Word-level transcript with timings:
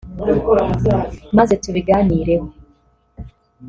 maze 1.37 1.53
tubiganireho 1.63 2.47